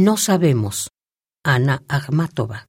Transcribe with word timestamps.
No 0.00 0.16
sabemos. 0.16 0.92
Ana 1.42 1.82
Akhmatova. 1.88 2.68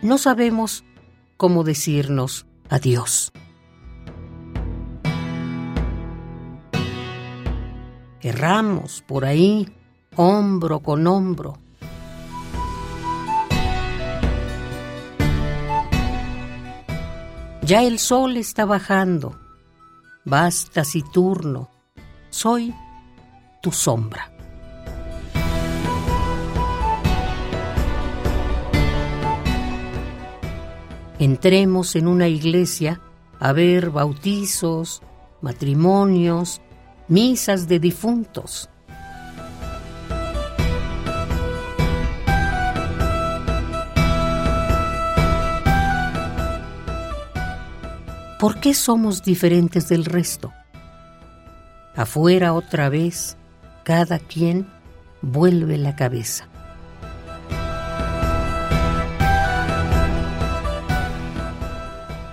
No 0.00 0.16
sabemos 0.16 0.84
cómo 1.36 1.64
decirnos 1.64 2.46
adiós. 2.70 3.30
Erramos 8.22 9.02
por 9.02 9.26
ahí, 9.26 9.68
hombro 10.16 10.80
con 10.80 11.06
hombro. 11.06 11.61
Ya 17.64 17.84
el 17.84 18.00
sol 18.00 18.36
está 18.36 18.64
bajando. 18.64 19.38
Vas 20.24 20.68
taciturno. 20.72 21.70
Soy 22.28 22.74
tu 23.62 23.70
sombra. 23.70 24.32
Entremos 31.20 31.94
en 31.94 32.08
una 32.08 32.26
iglesia 32.26 33.00
a 33.38 33.52
ver 33.52 33.90
bautizos, 33.90 35.00
matrimonios, 35.40 36.60
misas 37.06 37.68
de 37.68 37.78
difuntos. 37.78 38.70
¿Por 48.42 48.58
qué 48.58 48.74
somos 48.74 49.22
diferentes 49.22 49.88
del 49.88 50.04
resto? 50.04 50.52
Afuera 51.94 52.54
otra 52.54 52.88
vez, 52.88 53.36
cada 53.84 54.18
quien 54.18 54.66
vuelve 55.20 55.78
la 55.78 55.94
cabeza. 55.94 56.48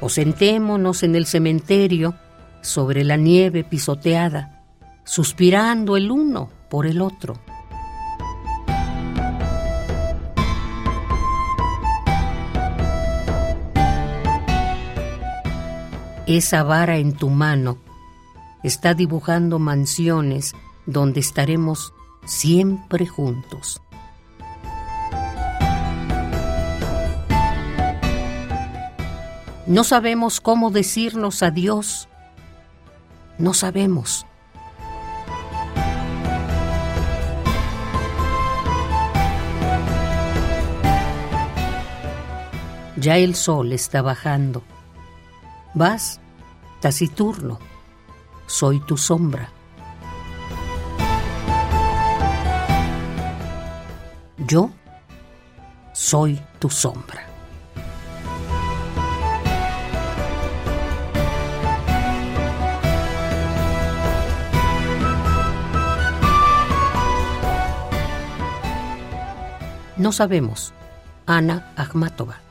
O 0.00 0.08
sentémonos 0.08 1.02
en 1.02 1.16
el 1.16 1.26
cementerio 1.26 2.14
sobre 2.60 3.02
la 3.02 3.16
nieve 3.16 3.64
pisoteada, 3.64 4.62
suspirando 5.02 5.96
el 5.96 6.12
uno 6.12 6.50
por 6.70 6.86
el 6.86 7.00
otro. 7.02 7.34
Esa 16.26 16.64
vara 16.64 16.96
en 16.96 17.14
tu 17.14 17.30
mano 17.30 17.78
está 18.64 18.94
dibujando 18.94 19.60
mansiones 19.60 20.56
donde 20.84 21.20
estaremos 21.20 21.92
siempre 22.24 23.06
juntos. 23.06 23.80
No 29.68 29.84
sabemos 29.84 30.40
cómo 30.40 30.72
decirnos 30.72 31.44
adiós. 31.44 32.08
No 33.38 33.54
sabemos. 33.54 34.26
Ya 42.96 43.16
el 43.16 43.36
sol 43.36 43.72
está 43.72 44.02
bajando. 44.02 44.64
Vas 45.76 46.22
taciturno. 46.80 47.58
Soy 48.46 48.80
tu 48.80 48.96
sombra. 48.96 49.50
Yo 54.38 54.70
soy 55.92 56.40
tu 56.58 56.70
sombra. 56.70 57.26
No 69.98 70.10
sabemos. 70.10 70.72
Ana 71.26 71.70
Akhmatova. 71.76 72.45